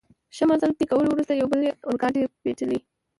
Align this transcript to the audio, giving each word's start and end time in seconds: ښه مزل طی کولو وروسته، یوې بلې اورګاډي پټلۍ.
ښه 0.35 0.43
مزل 0.49 0.71
طی 0.77 0.85
کولو 0.91 1.09
وروسته، 1.11 1.33
یوې 1.35 1.49
بلې 1.51 1.69
اورګاډي 1.87 2.21
پټلۍ. 2.41 2.79